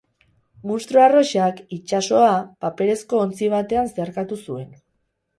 Munstro 0.69 1.01
arrosak 1.07 1.59
itsasoa 1.75 2.31
paperezko 2.65 3.19
ontzi 3.25 3.51
batean 3.57 3.91
zeharkatu 3.91 4.39
zuen. 4.47 4.65